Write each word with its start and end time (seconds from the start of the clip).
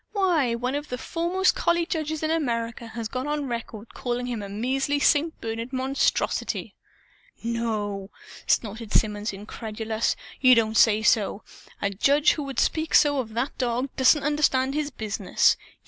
"Why, 0.13 0.55
one 0.55 0.73
of 0.73 0.89
the 0.89 0.97
foremost 0.97 1.53
collie 1.55 1.85
judges 1.85 2.23
in 2.23 2.31
America 2.31 2.87
has 2.87 3.07
gone 3.07 3.27
on 3.27 3.45
record 3.47 3.85
as 3.93 4.01
calling 4.01 4.25
him 4.25 4.41
a 4.41 4.49
'measly 4.49 4.97
St. 4.97 5.39
Bernard 5.41 5.71
monstrosity.'" 5.71 6.73
"No?" 7.43 8.09
snorted 8.47 8.91
Symonds, 8.93 9.31
incredulous. 9.31 10.15
"You 10.39 10.55
don't 10.55 10.75
say 10.75 11.03
so! 11.03 11.43
A 11.83 11.91
judge 11.91 12.31
who 12.31 12.41
would 12.41 12.59
speak 12.59 12.95
so, 12.95 13.19
of 13.19 13.35
that 13.35 13.55
dog, 13.59 13.89
doesn't 13.95 14.23
understand 14.23 14.73
his 14.73 14.89
business. 14.89 15.55